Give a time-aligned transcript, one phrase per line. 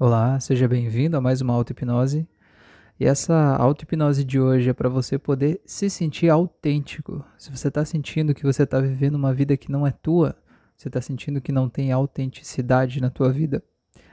[0.00, 2.24] Olá, seja bem-vindo a mais uma auto-hipnose.
[3.00, 7.24] E essa auto-hipnose de hoje é para você poder se sentir autêntico.
[7.36, 10.36] Se você está sentindo que você está vivendo uma vida que não é tua,
[10.76, 13.60] você está sentindo que não tem autenticidade na tua vida,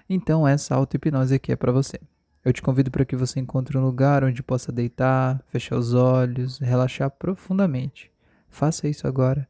[0.09, 1.99] então essa auto-hipnose aqui é para você.
[2.43, 6.57] Eu te convido para que você encontre um lugar onde possa deitar, fechar os olhos,
[6.57, 8.11] relaxar profundamente.
[8.49, 9.47] Faça isso agora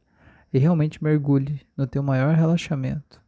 [0.52, 3.24] e realmente mergulhe no teu maior relaxamento.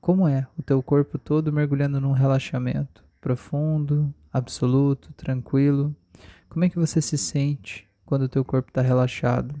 [0.00, 5.94] Como é o teu corpo todo mergulhando num relaxamento profundo, absoluto, tranquilo?
[6.48, 9.54] Como é que você se sente quando o teu corpo está relaxado?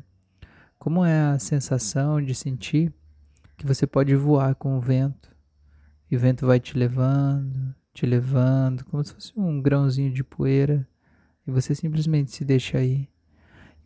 [0.78, 2.90] Como é a sensação de sentir
[3.58, 5.30] que você pode voar com o vento
[6.10, 10.88] e o vento vai te levando, te levando, como se fosse um grãozinho de poeira
[11.46, 13.10] e você simplesmente se deixa ir.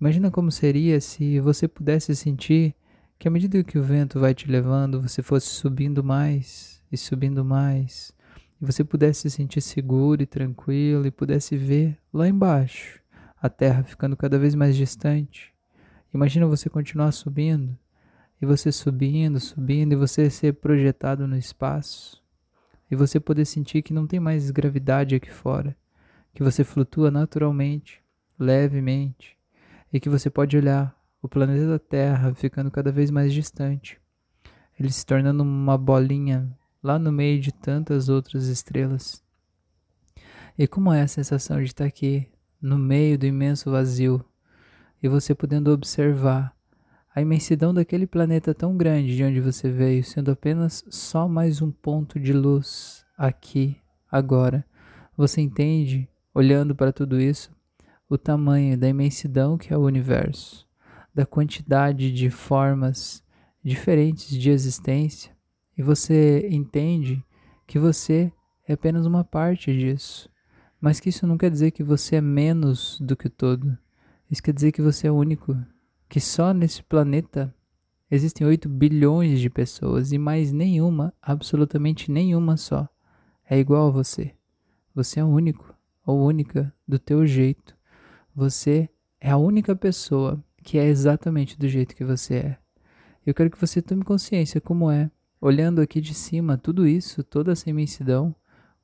[0.00, 2.76] Imagina como seria se você pudesse sentir
[3.18, 7.44] que à medida que o vento vai te levando, você fosse subindo mais e subindo
[7.44, 8.12] mais,
[8.60, 13.00] e você pudesse se sentir seguro e tranquilo e pudesse ver lá embaixo
[13.44, 15.52] a terra ficando cada vez mais distante.
[16.14, 17.76] Imagina você continuar subindo,
[18.40, 22.22] e você subindo, subindo, e você ser projetado no espaço,
[22.90, 25.76] e você poder sentir que não tem mais gravidade aqui fora,
[26.32, 28.02] que você flutua naturalmente,
[28.38, 29.36] levemente,
[29.92, 33.98] e que você pode olhar o planeta Terra ficando cada vez mais distante,
[34.78, 39.24] ele se tornando uma bolinha lá no meio de tantas outras estrelas.
[40.58, 42.28] E como é a sensação de estar aqui
[42.60, 44.22] no meio do imenso vazio
[45.02, 46.54] e você podendo observar
[47.14, 51.70] a imensidão daquele planeta tão grande de onde você veio, sendo apenas só mais um
[51.70, 53.78] ponto de luz aqui,
[54.12, 54.62] agora.
[55.16, 57.50] Você entende, olhando para tudo isso,
[58.10, 60.63] o tamanho da imensidão que é o universo
[61.14, 63.22] da quantidade de formas
[63.62, 65.34] diferentes de existência
[65.76, 67.24] e você entende
[67.66, 68.32] que você
[68.66, 70.28] é apenas uma parte disso,
[70.80, 73.76] mas que isso não quer dizer que você é menos do que o todo.
[74.30, 75.56] Isso quer dizer que você é único,
[76.08, 77.54] que só nesse planeta
[78.10, 82.88] existem 8 bilhões de pessoas e mais nenhuma, absolutamente nenhuma só,
[83.48, 84.34] é igual a você.
[84.94, 85.74] Você é único
[86.06, 87.76] ou única do teu jeito.
[88.34, 88.88] Você
[89.20, 92.58] é a única pessoa que é exatamente do jeito que você é.
[93.24, 95.10] Eu quero que você tome consciência como é,
[95.40, 98.34] olhando aqui de cima tudo isso, toda essa imensidão,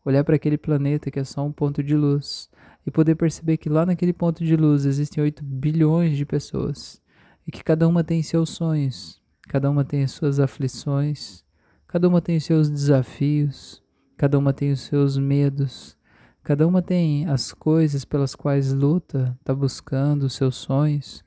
[0.04, 2.50] olhar para aquele planeta que é só um ponto de luz
[2.86, 7.00] e poder perceber que lá naquele ponto de luz existem 8 bilhões de pessoas
[7.46, 11.42] e que cada uma tem seus sonhos, cada uma tem as suas aflições,
[11.88, 13.82] cada uma tem os seus desafios,
[14.16, 15.97] cada uma tem os seus medos,
[16.42, 21.24] cada uma tem as coisas pelas quais luta, está buscando os seus sonhos.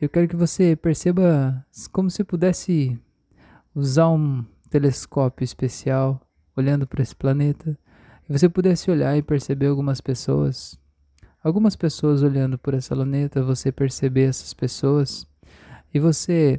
[0.00, 1.62] Eu quero que você perceba
[1.92, 2.98] como se pudesse
[3.74, 6.18] usar um telescópio especial
[6.56, 7.78] olhando para esse planeta
[8.26, 10.80] e você pudesse olhar e perceber algumas pessoas.
[11.44, 15.26] Algumas pessoas olhando por essa planeta, você perceber essas pessoas
[15.92, 16.58] e você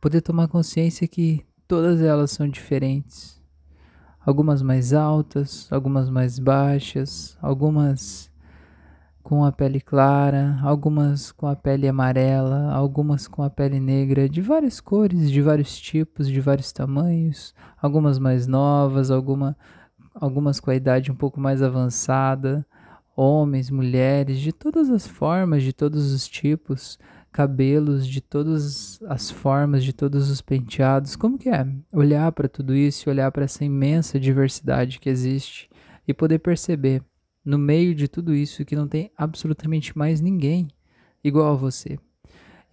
[0.00, 3.40] poder tomar consciência que todas elas são diferentes.
[4.20, 8.32] Algumas mais altas, algumas mais baixas, algumas
[9.26, 14.40] com a pele clara, algumas com a pele amarela, algumas com a pele negra, de
[14.40, 19.56] várias cores, de vários tipos, de vários tamanhos, algumas mais novas, alguma,
[20.14, 22.64] algumas com a idade um pouco mais avançada,
[23.16, 26.96] homens, mulheres, de todas as formas, de todos os tipos,
[27.32, 31.16] cabelos de todas as formas, de todos os penteados.
[31.16, 35.68] Como que é olhar para tudo isso, olhar para essa imensa diversidade que existe
[36.06, 37.02] e poder perceber
[37.46, 40.66] no meio de tudo isso que não tem absolutamente mais ninguém
[41.22, 41.96] igual a você.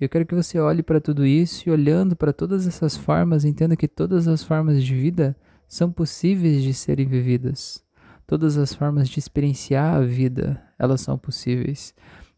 [0.02, 3.76] Eu quero que você olhe para tudo isso e olhando para todas essas formas, entenda
[3.76, 7.84] que todas as formas de vida são possíveis de serem vividas.
[8.26, 11.94] Todas as formas de experienciar a vida, elas são possíveis.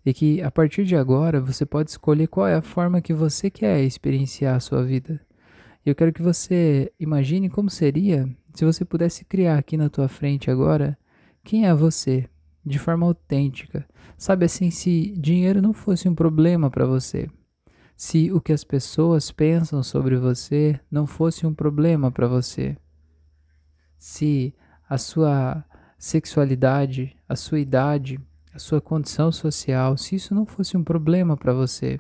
[0.06, 3.50] E que a partir de agora você pode escolher qual é a forma que você
[3.50, 5.22] quer experienciar a sua vida.
[5.85, 10.52] Eu quero que você imagine como seria se você pudesse criar aqui na tua frente
[10.52, 10.97] agora
[11.45, 12.27] quem é você?
[12.65, 13.87] De forma autêntica.
[14.17, 17.29] Sabe assim, se dinheiro não fosse um problema para você,
[17.95, 22.75] se o que as pessoas pensam sobre você não fosse um problema para você,
[23.97, 24.55] se
[24.89, 25.63] a sua
[25.99, 28.19] sexualidade, a sua idade,
[28.53, 31.99] a sua condição social, se isso não fosse um problema para você,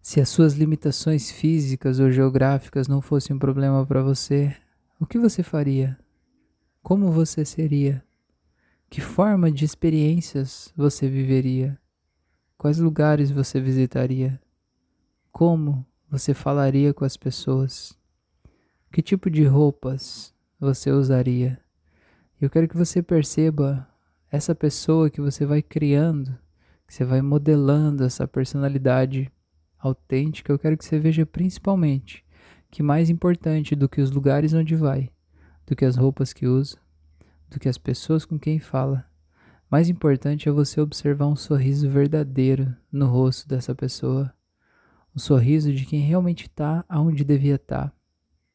[0.00, 4.56] se as suas limitações físicas ou geográficas não fossem um problema para você,
[4.98, 6.01] o que você faria?
[6.82, 8.04] Como você seria?
[8.90, 11.78] Que forma de experiências você viveria?
[12.58, 14.40] Quais lugares você visitaria?
[15.30, 17.96] Como você falaria com as pessoas?
[18.92, 21.60] Que tipo de roupas você usaria?
[22.40, 23.88] Eu quero que você perceba
[24.28, 26.36] essa pessoa que você vai criando,
[26.84, 29.30] que você vai modelando essa personalidade
[29.78, 30.52] autêntica.
[30.52, 32.24] Eu quero que você veja principalmente
[32.72, 35.10] que mais importante do que os lugares onde vai,
[35.66, 36.76] do que as roupas que usa,
[37.48, 39.06] do que as pessoas com quem fala,
[39.72, 44.30] mais importante é você observar um sorriso verdadeiro no rosto dessa pessoa.
[45.16, 47.88] Um sorriso de quem realmente está onde devia estar.
[47.88, 47.92] Tá.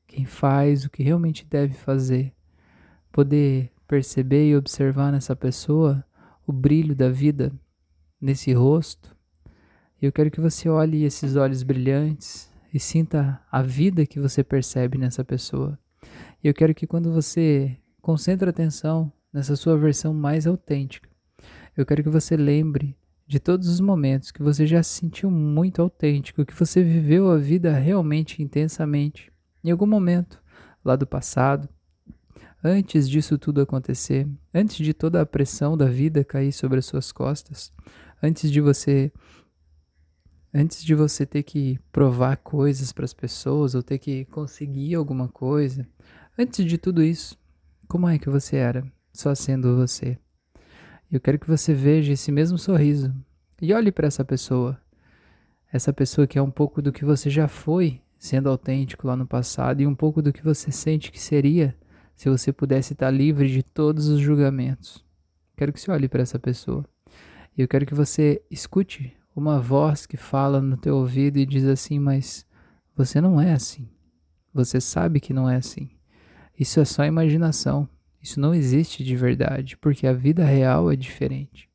[0.05, 2.35] Quem faz o que realmente deve fazer.
[3.11, 6.05] Poder perceber e observar nessa pessoa
[6.45, 7.51] o brilho da vida
[8.21, 9.15] nesse rosto.
[9.99, 14.99] Eu quero que você olhe esses olhos brilhantes e sinta a vida que você percebe
[14.99, 15.79] nessa pessoa.
[16.43, 21.09] Eu quero que quando você concentra atenção nessa sua versão mais autêntica,
[21.75, 25.81] eu quero que você lembre de todos os momentos que você já se sentiu muito
[25.81, 29.31] autêntico, que você viveu a vida realmente intensamente,
[29.63, 30.41] em algum momento
[30.83, 31.67] lá do passado,
[32.63, 37.11] antes disso tudo acontecer, antes de toda a pressão da vida cair sobre as suas
[37.11, 37.73] costas,
[38.23, 39.11] antes de você
[40.53, 45.27] antes de você ter que provar coisas para as pessoas ou ter que conseguir alguma
[45.27, 45.87] coisa,
[46.37, 47.37] antes de tudo isso,
[47.87, 50.17] como é que você era, só sendo você?
[51.11, 53.13] Eu quero que você veja esse mesmo sorriso
[53.61, 54.79] e olhe para essa pessoa.
[55.71, 59.27] Essa pessoa que é um pouco do que você já foi, sendo autêntico lá no
[59.27, 61.75] passado, e um pouco do que você sente que seria
[62.15, 65.05] se você pudesse estar livre de todos os julgamentos.
[65.55, 66.85] Quero que você olhe para essa pessoa.
[67.57, 71.65] E eu quero que você escute uma voz que fala no teu ouvido e diz
[71.65, 72.45] assim: Mas
[72.95, 73.89] você não é assim.
[74.53, 75.89] Você sabe que não é assim.
[76.57, 77.87] Isso é só imaginação.
[78.21, 81.69] Isso não existe de verdade, porque a vida real é diferente.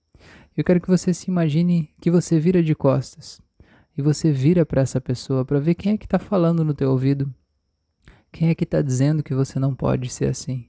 [0.56, 3.41] Eu quero que você se imagine que você vira de costas
[3.97, 6.91] e você vira para essa pessoa para ver quem é que está falando no teu
[6.91, 7.32] ouvido
[8.32, 10.67] quem é que está dizendo que você não pode ser assim?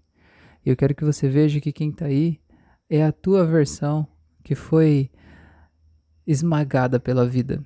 [0.66, 2.40] Eu quero que você veja que quem está aí
[2.90, 4.06] é a tua versão
[4.44, 5.10] que foi
[6.26, 7.64] esmagada pela vida.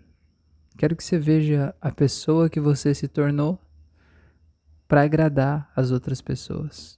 [0.77, 3.59] Quero que você veja a pessoa que você se tornou
[4.87, 6.97] para agradar as outras pessoas.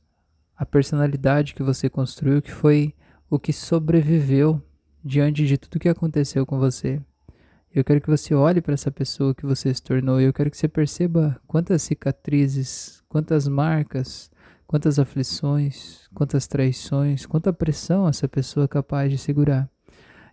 [0.55, 2.93] A personalidade que você construiu que foi
[3.29, 4.61] o que sobreviveu
[5.03, 7.01] diante de tudo que aconteceu com você.
[7.73, 10.49] Eu quero que você olhe para essa pessoa que você se tornou e eu quero
[10.49, 14.31] que você perceba quantas cicatrizes, quantas marcas,
[14.65, 19.69] quantas aflições, quantas traições, quanta pressão essa pessoa é capaz de segurar.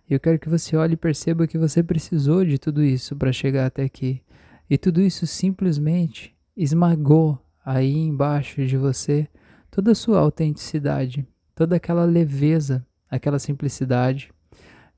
[0.09, 3.33] E eu quero que você olhe e perceba que você precisou de tudo isso para
[3.33, 4.21] chegar até aqui.
[4.69, 9.27] E tudo isso simplesmente esmagou aí embaixo de você
[9.69, 14.31] toda a sua autenticidade, toda aquela leveza, aquela simplicidade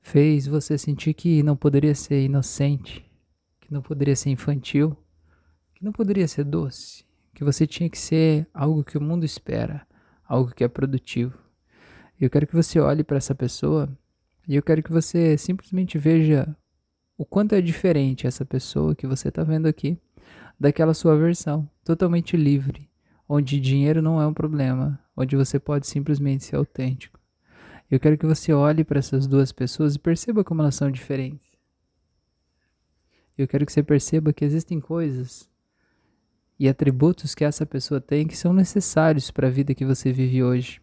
[0.00, 3.04] fez você sentir que não poderia ser inocente,
[3.60, 4.96] que não poderia ser infantil,
[5.74, 7.04] que não poderia ser doce,
[7.34, 9.86] que você tinha que ser algo que o mundo espera,
[10.26, 11.36] algo que é produtivo.
[12.18, 13.88] Eu quero que você olhe para essa pessoa
[14.46, 16.56] e eu quero que você simplesmente veja
[17.16, 19.98] o quanto é diferente essa pessoa que você está vendo aqui
[20.58, 22.88] daquela sua versão, totalmente livre,
[23.28, 27.20] onde dinheiro não é um problema, onde você pode simplesmente ser autêntico.
[27.90, 31.46] Eu quero que você olhe para essas duas pessoas e perceba como elas são diferentes.
[33.36, 35.48] Eu quero que você perceba que existem coisas
[36.58, 40.42] e atributos que essa pessoa tem que são necessários para a vida que você vive
[40.42, 40.80] hoje,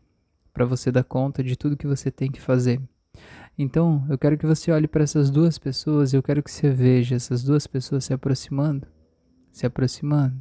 [0.51, 2.81] para você dar conta de tudo que você tem que fazer.
[3.57, 7.15] Então, eu quero que você olhe para essas duas pessoas eu quero que você veja
[7.15, 8.85] essas duas pessoas se aproximando,
[9.51, 10.39] se aproximando.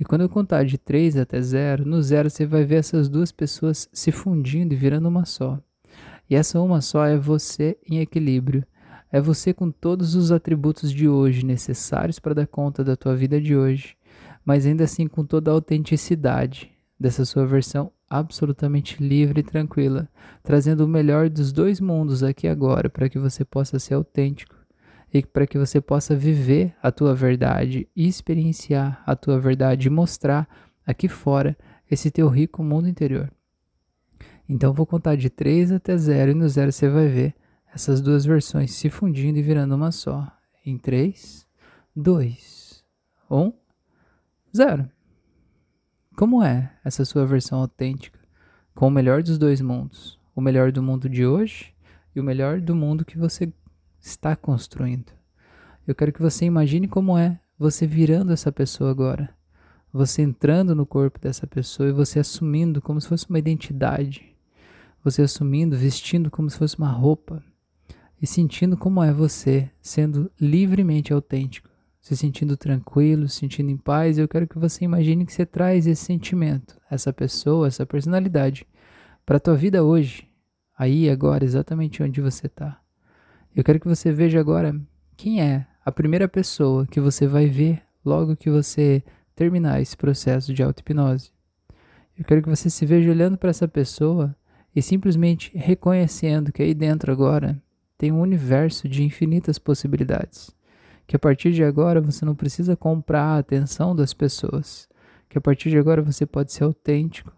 [0.00, 3.30] E quando eu contar de 3 até 0, no 0 você vai ver essas duas
[3.30, 5.60] pessoas se fundindo e virando uma só.
[6.30, 8.64] E essa uma só é você em equilíbrio.
[9.12, 13.40] É você com todos os atributos de hoje necessários para dar conta da tua vida
[13.40, 13.96] de hoje,
[14.44, 20.08] mas ainda assim com toda a autenticidade dessa sua versão absolutamente livre e tranquila,
[20.42, 24.56] trazendo o melhor dos dois mundos aqui agora para que você possa ser autêntico
[25.12, 30.48] e para que você possa viver a tua verdade, experienciar a tua verdade e mostrar
[30.86, 31.56] aqui fora
[31.90, 33.30] esse teu rico mundo interior.
[34.48, 37.34] Então vou contar de 3 até 0 e no 0 você vai ver
[37.72, 40.26] essas duas versões se fundindo e virando uma só.
[40.64, 41.46] Em 3,
[41.94, 42.84] 2,
[43.30, 43.52] 1,
[44.56, 44.97] 0.
[46.18, 48.18] Como é essa sua versão autêntica?
[48.74, 50.18] Com o melhor dos dois mundos.
[50.34, 51.72] O melhor do mundo de hoje
[52.12, 53.52] e o melhor do mundo que você
[54.00, 55.12] está construindo.
[55.86, 59.32] Eu quero que você imagine como é você virando essa pessoa agora.
[59.92, 64.36] Você entrando no corpo dessa pessoa e você assumindo como se fosse uma identidade
[65.04, 67.40] você assumindo, vestindo como se fosse uma roupa
[68.20, 71.70] e sentindo como é você sendo livremente autêntico,
[72.00, 75.86] se sentindo tranquilo, se sentindo em paz, eu quero que você imagine que você traz
[75.86, 78.66] esse sentimento, essa pessoa, essa personalidade
[79.26, 80.28] para a tua vida hoje,
[80.76, 82.80] aí agora, exatamente onde você está.
[83.54, 84.74] Eu quero que você veja agora
[85.16, 89.02] quem é a primeira pessoa que você vai ver logo que você
[89.34, 91.30] terminar esse processo de auto-hipnose.
[92.18, 94.34] Eu quero que você se veja olhando para essa pessoa
[94.74, 97.60] e simplesmente reconhecendo que aí dentro agora
[97.96, 100.50] tem um universo de infinitas possibilidades.
[101.08, 104.86] Que a partir de agora você não precisa comprar a atenção das pessoas.
[105.28, 107.32] Que a partir de agora você pode ser autêntico.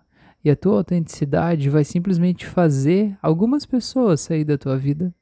[0.44, 5.14] E a tua autenticidade vai simplesmente fazer algumas pessoas sair da tua vida,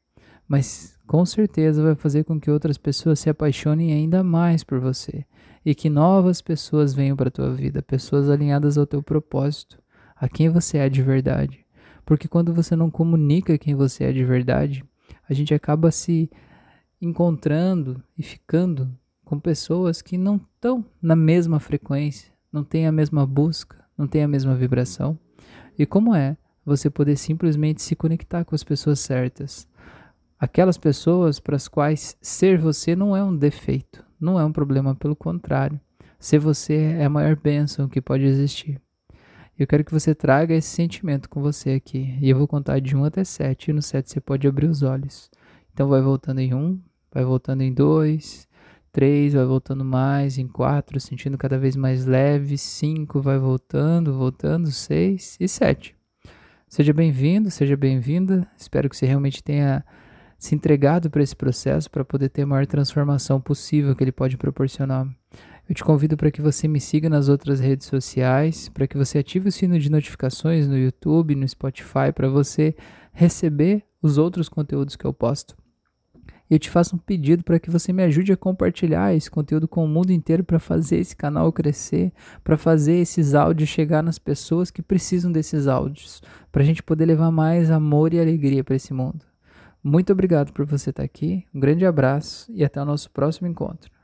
[0.47, 5.27] mas com certeza vai fazer com que outras pessoas se apaixonem ainda mais por você
[5.67, 9.79] e que novas pessoas venham para a tua vida, pessoas alinhadas ao teu propósito,
[10.17, 11.67] a quem você é de verdade.
[12.07, 14.83] Porque quando você não comunica quem você é de verdade,
[15.29, 16.31] a gente acaba se
[17.01, 18.91] encontrando e ficando
[19.25, 24.23] com pessoas que não estão na mesma frequência, não têm a mesma busca, não têm
[24.23, 25.19] a mesma vibração.
[25.79, 29.69] E como é você poder simplesmente se conectar com as pessoas certas?
[30.39, 34.95] Aquelas pessoas para as quais ser você não é um defeito, não é um problema,
[34.95, 35.81] pelo contrário.
[36.19, 38.81] Ser você é a maior bênção que pode existir.
[39.59, 42.17] Eu quero que você traga esse sentimento com você aqui.
[42.21, 43.71] E eu vou contar de 1 até 7.
[43.71, 45.29] E no 7 você pode abrir os olhos.
[45.73, 46.81] Então vai voltando em 1,
[47.19, 48.47] vai voltando em 2,
[48.93, 52.57] 3, vai voltando mais, em 4, sentindo cada vez mais leve.
[52.57, 54.71] 5, vai voltando, voltando.
[54.71, 55.97] 6 e 7.
[56.69, 58.47] Seja bem-vindo, seja bem-vinda.
[58.57, 59.85] Espero que você realmente tenha
[60.39, 64.37] se entregado para esse processo para poder ter a maior transformação possível que ele pode
[64.37, 65.09] proporcionar.
[65.69, 69.19] Eu te convido para que você me siga nas outras redes sociais, para que você
[69.19, 72.77] ative o sino de notificações no YouTube, no Spotify, para você
[73.13, 75.57] receber os outros conteúdos que eu posto.
[76.51, 79.69] E eu te faço um pedido para que você me ajude a compartilhar esse conteúdo
[79.69, 82.13] com o mundo inteiro para fazer esse canal crescer,
[82.43, 87.05] para fazer esses áudios chegar nas pessoas que precisam desses áudios, para a gente poder
[87.05, 89.27] levar mais amor e alegria para esse mundo.
[89.85, 93.98] Muito obrigado por você estar aqui, um grande abraço e até o nosso próximo encontro.